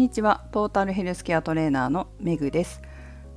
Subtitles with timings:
[0.00, 0.46] にちは。
[0.50, 2.80] トータルヘルスケアトレーナーのメグです。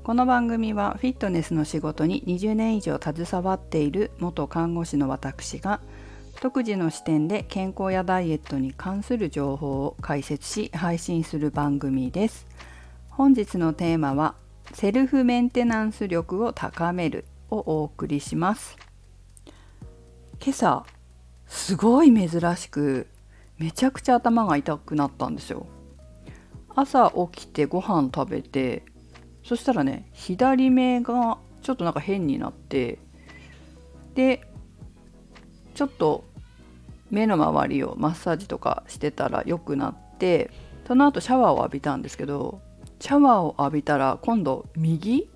[0.01, 5.81] この番組はフィットネスの仕事に20年以上携わっている元看護師の私が
[6.41, 12.47] 独自の視点で健康やダイエットに関する情報を解説し配信する番組です。
[13.09, 14.35] 本日のテーマは
[14.71, 18.77] セルフメンテナンス力を高めるをお送りします。
[20.41, 20.85] 今朝
[21.45, 23.07] すごい珍しく
[23.57, 25.67] めちゃくちゃ頭が痛くなったんですよ。
[26.75, 28.83] 朝起きてご飯食べて
[29.43, 32.99] そしたらね左目がちょっとなんか変になって
[34.15, 34.41] で
[35.75, 36.23] ちょっと
[37.09, 40.49] 目の周りをマッサージとかしてたら良くなって
[40.87, 42.61] その後シャワーを浴びたんですけど
[42.99, 45.29] シャワーを浴びたら今度右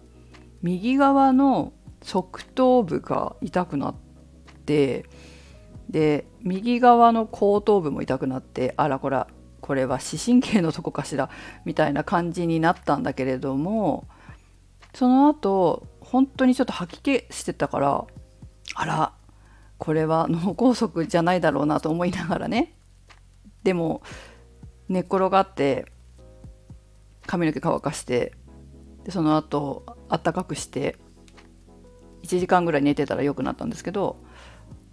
[0.61, 3.95] 右側の側頭部が痛くなっ
[4.65, 5.05] て
[5.89, 9.25] で右側の後頭部も痛くなってあらこれ
[9.67, 11.29] これは視神経のとこかしら
[11.65, 14.07] みたいな感じになったんだけれども
[14.93, 18.05] その後本当にちょっと吐き気してたから
[18.75, 19.13] あら
[19.77, 22.77] これは脳梗塞じゃないだろうなと思いながらね。
[23.63, 24.01] でも
[24.87, 25.85] 寝っ転がって
[27.25, 28.31] 髪の毛乾かして
[29.03, 30.95] でその後あったかくして
[32.23, 34.15] 1時間ぐらい寝てたら良くなったんですけど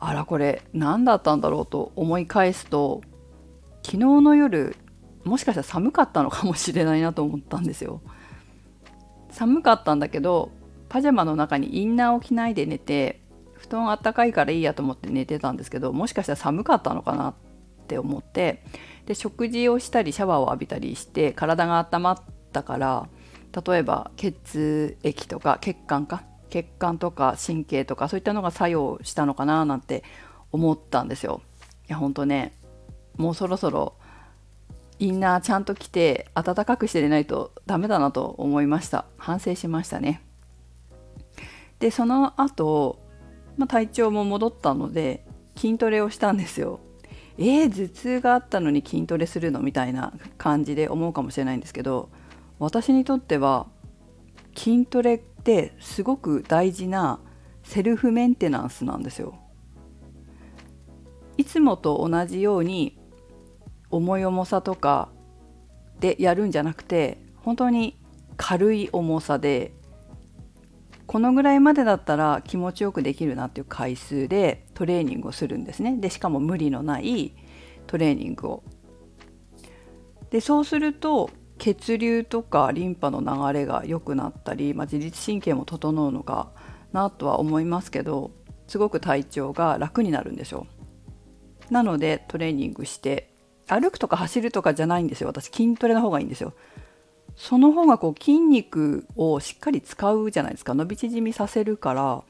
[0.00, 3.02] あらこれ何だったんだろうと思い返すと
[3.84, 4.76] 昨日の夜
[5.24, 8.00] もしかしたら寒かったのかもしれないなと思ったんですよ
[9.30, 10.50] 寒かったんだけど
[10.88, 13.20] パジャマの中にインナーを着ないで寝て
[13.54, 17.34] 布団あったかいからいいやと思って寝てたんですけどもしかしたら寒かったのかなっ
[17.86, 18.64] て思って
[19.06, 22.18] で食事をしたりシャワーを浴びたりして体が温まっ
[22.52, 23.08] たから
[23.66, 30.04] 例えば血液とか血管か血管とか神経とかそういったのが作用したのかななんて
[30.52, 31.42] 思ったんですよ。
[31.88, 32.52] いや本当ね
[33.16, 33.94] もうそろそろ
[34.98, 39.06] インナーちゃんと着て暖かくして寝ないとダメだなと思いました。
[39.16, 40.22] 反省しましたね。
[41.80, 42.98] でその後、
[43.56, 45.26] まあ、体調も戻ったので
[45.56, 46.80] 筋トレをしたんですよ。
[47.36, 52.08] えー、頭痛があったのに筋トレするのみたいな感じで思うかもしれないんですけど
[52.60, 53.66] 私にとっては
[54.56, 57.18] 筋トレってすごく大事な
[57.64, 59.34] セルフメンテナンスなんですよ。
[61.36, 62.96] いつもと同じように
[63.94, 65.08] 重い重さとか
[66.00, 67.96] でやるんじゃなくて本当に
[68.36, 69.72] 軽い重さで
[71.06, 75.96] このぐらいまでだったら気持ちよくできるなっていう回数でトレーニングをするんですね。
[75.98, 77.34] でしかも無理のない
[77.86, 78.62] トレーニングを。
[80.30, 86.50] でそうすると血流とかリンパの流れが良くなったり、まあ、自律神経も整うのか
[86.92, 88.32] なとは思いますけど
[88.66, 90.66] すごく体調が楽になるんでしょ
[91.70, 93.33] うなのでトレーニングして
[93.68, 95.28] 歩くとか走るとかじゃないんですよ。
[95.28, 96.52] 私筋トレの方がいいんですよ。
[97.36, 100.74] その方がこう筋肉をしっかり使うじゃないですか。
[100.74, 102.22] 伸び縮みさせるから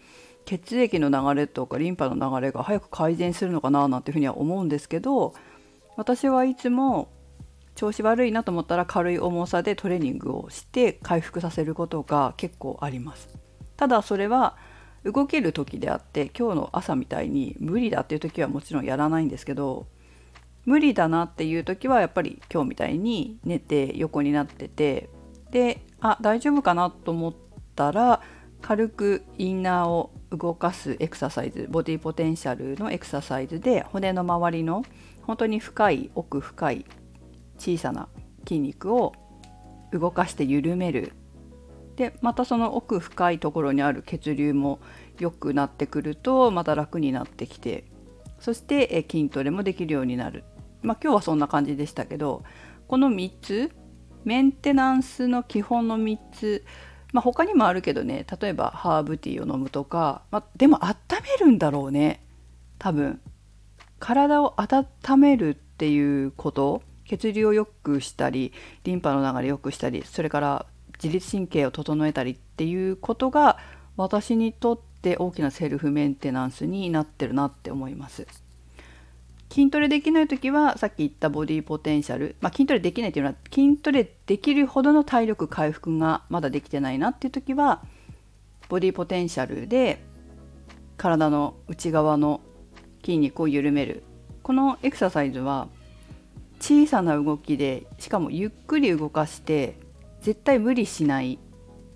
[0.44, 5.34] 血液の流れとかリンパの流れが早く改善するのかななんていうふうには思うんですけど
[5.96, 7.08] 私はいつも
[7.74, 13.28] 調子悪いなと思ったら軽い重さでトレーニングをして回復させることが結構あります。
[13.76, 14.56] ただそれは
[15.04, 19.86] 動ける時であって今日の朝みたいに無理だっていう時はもちろんやらないんですけど
[20.64, 25.10] 無理だなっていう時はやっぱり今日みたいに寝て横になってて
[25.50, 27.34] であ大丈夫かなと思っ
[27.74, 28.20] たら
[28.62, 34.84] 軽くインナーを動かすエクササイズボディポテンシャルのエクササイズで骨の周りの
[35.22, 36.86] 本当に深い奥深い
[37.58, 38.08] 小さな
[38.46, 39.14] 筋肉を
[39.92, 41.12] 動かして緩める。
[41.96, 44.80] でまたその奥深いところにある血流も
[45.20, 47.84] 良くなってくるとまた楽になってきて
[48.40, 50.44] そして筋トレもできるようになる。
[50.84, 52.44] まあ今日はそんな感じでしたけど
[52.86, 53.72] この3つ
[54.24, 56.64] メンテナンスの基本の3つ
[57.12, 62.24] まあ他にもあるけどね例えばハーブティーを飲むとか、まあ、でも温めるんだろうね
[62.78, 63.20] 多分
[63.98, 64.86] 体を温
[65.18, 68.52] めるっていうこと血流を良くしたり
[68.84, 70.66] リンパの流れ良くしたりそれから
[71.02, 73.58] 自律神経を整えたりっていうことが
[73.96, 78.26] 私にとって大きなセルフメンテナンスになってるなって思います。
[79.54, 87.80] 筋トレできない時はさっき言ったボディポテンシャル、まあ、筋トレできないっていうのは筋トレできるほどの体力回復がまだできてないなっていう時は
[88.68, 90.02] ボディポテンシャルで
[90.96, 92.40] 体の内側の
[93.04, 94.02] 筋肉を緩める。
[94.42, 95.68] このエクササイズは
[96.58, 99.78] 小さな動きでしかもゆっくり動かして
[100.20, 101.38] 絶対無理しない。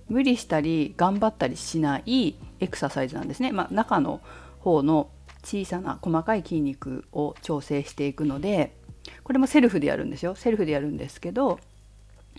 [0.09, 3.51] 無理したり頑張ったりしないエクササイズなんですね。
[3.51, 4.21] まあ、中の
[4.61, 5.11] 方の
[5.43, 8.75] 小さな細かい筋肉を調整していくので
[9.23, 10.35] これもセルフでやるんですよ。
[10.35, 11.59] セルフでやるんですけど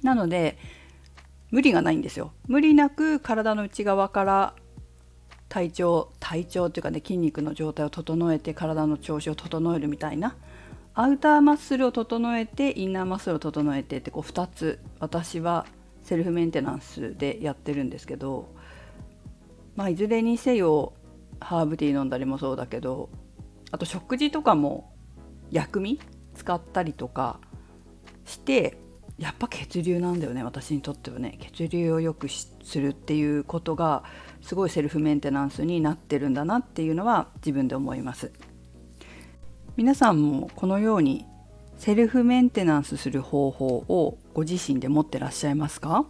[0.03, 0.57] なので
[1.51, 2.31] 無理がないんですよ。
[2.47, 4.53] 無理なく体の内側から
[5.49, 10.35] 体調体調っていうかね筋肉の状態を整えて体の調子を整えるみたいな
[10.93, 15.65] アウターマッスルを整えてインナーマッスルを整えてってこう2つ私は
[16.03, 18.47] セルフメンテナンスでやってるんですけど
[19.75, 20.93] まあいずれにせよ
[21.39, 23.09] ハーブティー飲んだりもそうだけど
[23.71, 24.93] あと食事とかも
[25.51, 25.99] 薬味？
[26.35, 27.39] 使ったりとか
[28.25, 28.77] して
[29.17, 31.37] やっぱ血流なんだよね私にとってはね。
[31.41, 32.49] 血流を良くす
[32.79, 34.03] るっていうことが
[34.41, 38.31] すごいセルフメンテナンスになってるんだなっていうのは自分で思います。
[39.75, 41.25] 皆さんもこのように
[41.77, 46.05] セルフメンテナンスする方法をご自身で持ってらっしゃいますか？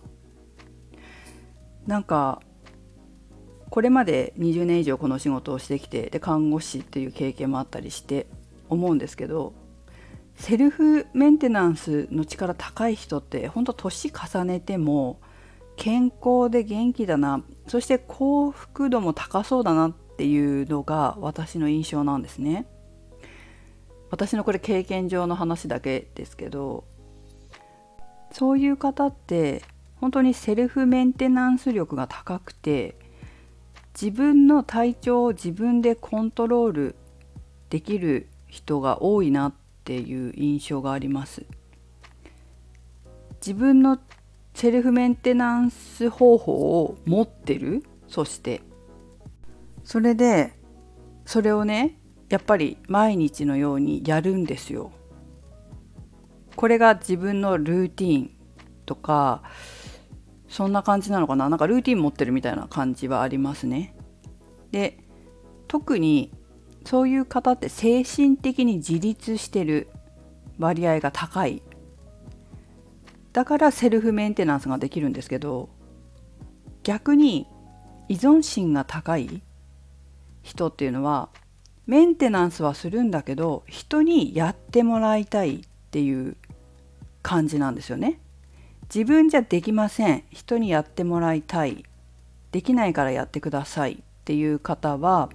[1.88, 2.42] なんか
[3.70, 8.28] これまで20年以上この仕事をしてきてで看護師っていう経験もあったりして
[8.70, 9.54] 思うんですけど
[10.36, 15.20] セルフメンテナンスの力高い人って本当年重ねても
[15.76, 22.66] 健康で元気だなそして幸福度も高そうだなっていうのが私の印象なんですね。
[24.12, 26.84] 私のこれ経験上の話だけですけど
[28.32, 29.62] そういう方って
[29.98, 32.96] 本当にセルフメンテナンス力が高くて
[33.94, 36.96] 自分の体調を自分でコントロール
[37.70, 39.54] できる人が多いなっ
[39.84, 41.46] ていう印象があります。
[43.42, 44.00] 自分の
[44.54, 47.84] セルフメンテナンス方法を持ってる？
[48.08, 48.62] そして。
[49.84, 50.54] それで
[51.26, 51.98] それをね
[52.30, 54.92] やっぱり毎日のようにやるんですよ。
[56.56, 58.32] これが自分のルーティン
[58.86, 59.44] とか
[60.50, 61.48] そんな感じなのかな？
[61.48, 63.96] なんかルーティン持ってるみたいな感じはありますね。
[64.72, 64.98] で
[65.68, 66.32] 特に
[66.86, 69.90] そういう方って精神的に自立してる
[70.58, 71.62] 割合が高い
[73.32, 75.70] だからセルフメンテナンスができるんですけど
[76.84, 77.48] 逆に
[78.08, 79.44] 依存心が高い
[80.42, 81.30] 人っていうのは
[81.86, 85.60] メンテナンスはするんだけど人にやってもらいたいっ
[85.92, 86.38] ていう
[87.22, 88.20] 感じなんですよね。
[88.94, 90.24] 自分じゃできません。
[90.32, 91.86] 人にやってもらいたい。
[92.52, 93.94] できないからやってください。
[93.94, 95.30] っていう方は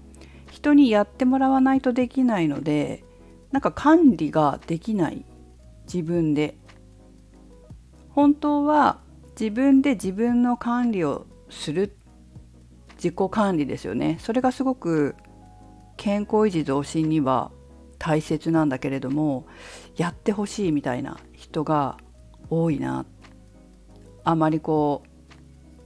[0.51, 3.05] 人にやってもらわないとできないので
[3.53, 5.25] なんか管理ができない。
[5.87, 6.57] 自分で。
[8.11, 8.99] 本当は
[9.39, 11.97] 自分で自分の管理をする。
[12.97, 14.19] 自己管理ですよね。
[14.21, 15.15] それがすごく
[15.97, 17.53] 健康維持増進には
[17.99, 19.47] 大切なんだけれども
[19.97, 21.99] やってほしいみたいな人が
[22.51, 23.03] 多いな。
[23.03, 23.07] っ
[24.25, 25.09] あまりこう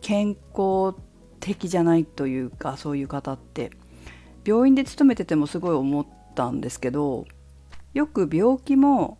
[0.01, 0.95] 健康
[1.41, 3.71] 的じゃないというかそういう方って
[4.45, 7.27] 病院で勤めててもすごい思ったんですけど
[7.95, 9.19] よく病気も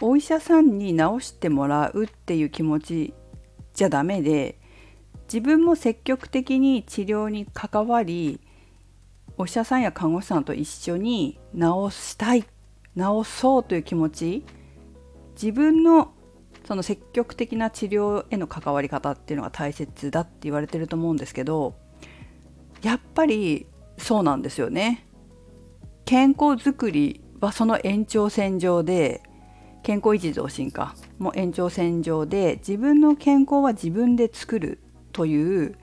[0.00, 3.14] お医者さんに治してもらうっていう気持ち
[3.74, 4.58] じゃダメで
[5.32, 8.40] 自分も積極的に治療に関わり
[9.36, 12.48] お医者さんや看護師さんと一緒に治したい治
[13.24, 14.44] そうという気持ち
[15.34, 16.12] 自分の
[16.68, 21.74] その積極的な治療への関わり方っていうのが大切だって言われてると思うんですけど
[22.82, 23.64] やっぱり
[23.96, 25.06] そうなんですよね。
[26.04, 29.22] 健康づくりはその延長線上で
[29.82, 34.78] 健康維持増進化も延長線上で自分の健康は自分で作る
[35.12, 35.74] という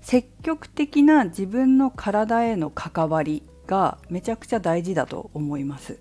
[0.00, 5.98] 積極的な自分の体への関わりがめちゃくちゃ大事だと思います。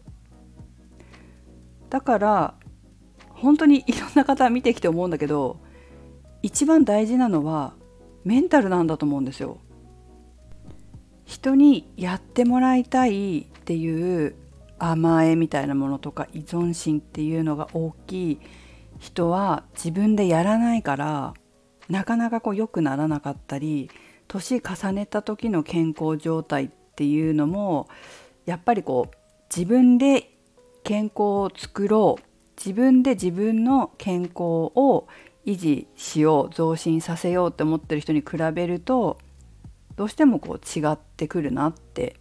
[1.90, 2.54] だから
[3.38, 5.58] 本当にいろんな方見てきて思うんだけど
[6.42, 7.74] 一番大事なのは
[8.24, 9.58] メンタルなんだと思うんですよ。
[11.26, 14.36] 人にやってもらいたいっていう
[14.80, 18.40] 甘えみたいなものとか依存心っていうのが大きい
[19.00, 21.34] 人は自分でやらないから
[21.90, 23.90] なかなかこう良くならなかったり
[24.28, 27.88] 年重ねた時の健康状態っていうのも
[28.46, 29.16] やっぱりこう
[29.54, 30.32] 自分で
[30.84, 32.27] 健康を作ろう
[32.58, 34.34] 自分で自分の健康
[34.76, 35.08] を
[35.46, 39.18] 維持しよう増進させようって思ってる人に比べると
[39.96, 42.18] どうしてもこう違ってくるなって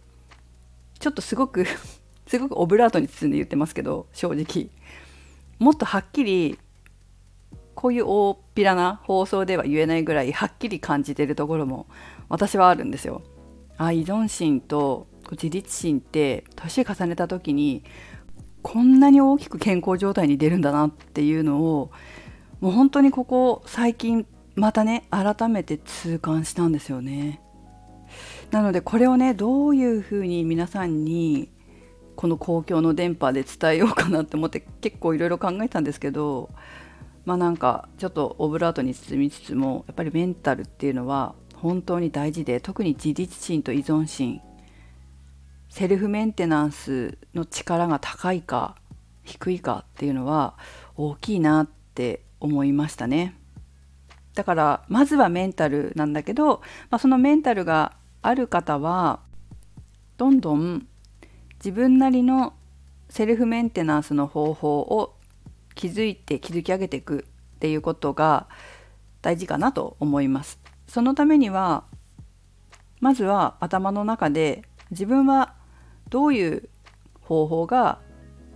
[0.99, 1.65] ちょっとすごく
[2.27, 4.69] すごくオブラートに包んで言ってますけど正直
[5.59, 6.59] もっとはっきり
[7.75, 11.85] こういう大っぴらな放送では言えないぐらいはっきり感じてるところも
[12.29, 13.21] 私はあるんですよ。
[13.77, 17.83] あ依存心と自立心って年重ねた時に
[18.67, 21.89] こんなに大きく健康状態に出るんだなっていうのを
[22.59, 27.39] もう本当にここ最近またね改めて痛感したんですよね。
[28.51, 31.49] なのでこれをねどういうふうに皆さんに
[32.17, 36.49] この公共の電波で伝えようかなって思って結構いろいろ考えたんですけど
[37.23, 44.41] まあなんかちょっとオブラートに包みつつもやっぱりメンタルっていうのは本当に大事で特に自立心と依存心
[45.69, 48.75] セルフメンテナンスの力が高いか
[49.23, 50.57] 低いかっていうのは
[50.95, 53.35] 大きいなって思いましたね。
[54.33, 59.19] だからまずはメンタルなんだけど、まあ、そのメンタルがある方は
[60.17, 60.87] どんどん
[61.55, 62.53] 自分なりの
[63.09, 65.15] セルフメンテナンスの方法を
[65.75, 68.47] 築いて築き上げていくっていうことが
[69.21, 70.59] 大事かなと思います。
[70.87, 71.83] そのためには
[72.99, 75.53] まずは頭の中で自分は
[76.09, 76.69] どういう
[77.21, 77.99] 方法が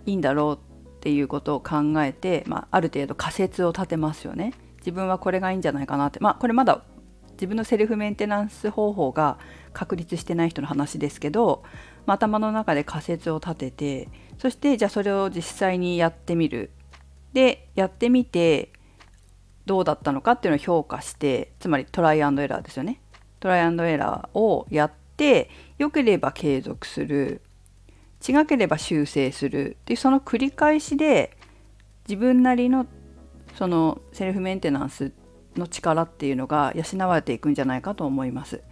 [0.06, 0.56] いいんだろう
[0.96, 4.54] っていうことを考えて、まあ、ある程度仮説を立てますよね。
[4.78, 6.20] 自分はこれがいいんじゃないかなって。
[6.20, 6.84] まあこれまだ
[7.32, 9.38] 自分のセルフメンテナンス方法が
[9.72, 11.64] 確立してない人の話ですけど、
[12.06, 16.70] まあ、頭の中で仮説を立ててそしてじゃあそれを実際にやってみる。
[17.32, 18.72] でやってみて
[19.64, 23.00] どうだったのかっていうのを評価してつまりトライアンドエラーですよね。
[23.40, 24.92] トライアンドエラーをやっ
[25.22, 27.42] て良ければ継続する。
[28.26, 29.76] 違ければ修正する。
[29.82, 31.36] っていうその繰り返しで
[32.08, 32.86] 自分なりの
[33.56, 35.12] そのセルフメンテナンス
[35.56, 38.62] の力っていうのが養われていくんじゃないかと思います。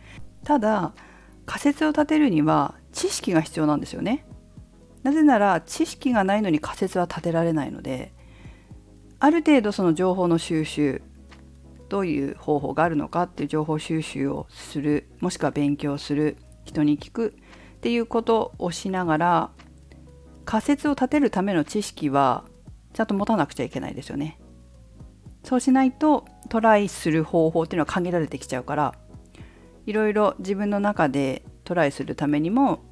[0.43, 0.93] ただ
[1.47, 4.27] 仮説を立てるには知識が必要なんですよね。
[5.05, 8.13] なぜなら知識がないのに仮説は立てられないので
[9.19, 11.03] ある程度その情報の収集
[11.91, 17.35] どういう方法があるのかっていう情報収集をするもしくは勉強する人に聞く
[17.77, 19.51] っていうことをしながら
[20.45, 22.45] 仮説を立てるための知識は
[22.95, 24.39] ちゃんと持たなくちゃいけないですよね。
[25.43, 28.95] そうしないとトライする方法っていうのは限られてきちゃうから
[29.87, 32.85] いろいろ自分の中でトライするためにも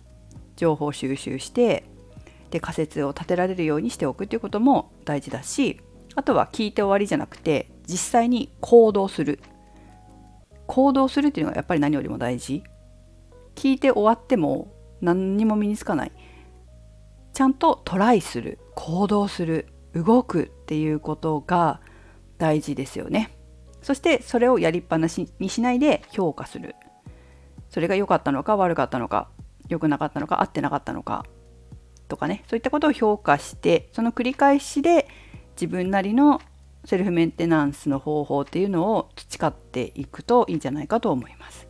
[0.56, 1.84] 情報収集して
[2.50, 5.80] で仮説を立てられるようにしておくっていうことも大事だし
[6.14, 9.40] あとは聞いて終わりじゃなくて実際に行動する。
[10.66, 12.62] 行動するっていうのがやっぱり何よりも大事。
[13.54, 16.12] 聞いて終わっても何にも身につかない。
[17.32, 18.58] ちゃんとトライする。
[18.74, 19.68] 行動する。
[19.94, 21.80] 動くっていうことが
[22.36, 23.34] 大事ですよね。
[23.82, 26.76] そしてそれをやりっぱなしにしないで評価する。
[27.70, 29.28] それが良かったのか悪かったのか
[29.68, 31.24] 良くなかったのか合ってなかったのか
[32.08, 32.44] とかね。
[32.48, 35.08] そういったことを評価してその繰り返しで
[35.52, 36.40] 自分なりの
[36.88, 41.68] セルフメンテナンスの方法っていうのを培っていくといいんじゃないかと思います。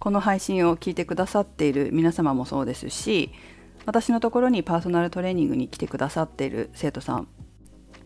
[0.00, 3.30] この配信を聞いてくださっている皆様もそうですし
[3.86, 7.28] 私のところにパーソナルトレーニングに来てくださっている生徒さん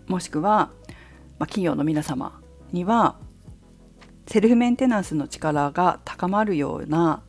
[0.07, 0.71] もしくは、
[1.39, 2.41] まあ、企業の皆様
[2.71, 3.17] には
[4.27, 7.23] セルフメンテナンスの力が高まるような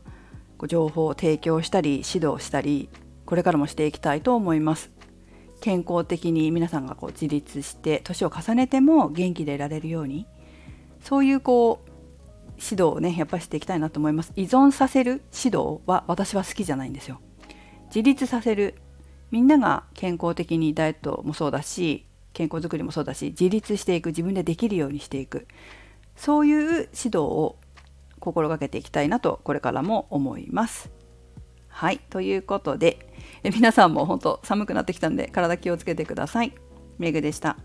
[0.68, 2.90] 情報を提供したり指導したり
[3.24, 4.92] これからもしていきたいと思います。
[5.60, 10.26] 健康的に皆さんがこう自立して年を重ねても元気でいられるように
[11.02, 11.90] そういうこう
[12.62, 14.32] 指導をねやっぱりしていきたいなと思います。
[14.36, 17.20] 依存させる指導は私は好きじゃないんですよ。
[17.86, 18.74] 自立させる。
[19.30, 24.08] みんなが健康的にダイエットもそうだし健康づくりもそうだし自立していく。
[24.08, 25.46] 自分でできるようにしていく。
[26.16, 27.56] そういう指導を
[28.18, 30.90] 心がけていきたいなとこれからも思います。
[31.70, 33.10] はいということで
[33.42, 36.52] え皆さんも本当寒くなってきたんで体気をつけてください。
[36.98, 37.56] メグでした。